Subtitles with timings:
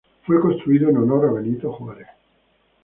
[0.25, 2.07] Fue construido en honor a Benito Juárez.